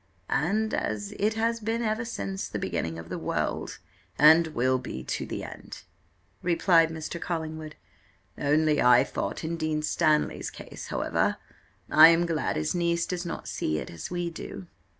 [0.31, 3.77] "And as it has been ever since the beginning of the world
[4.17, 5.83] and will be to the end,"
[6.41, 7.21] replied Mr.
[7.21, 7.75] Collingwood.
[8.35, 11.37] "Only I thought in Dean Stanley's case however,
[11.87, 14.65] I am glad his niece does not see it as we do."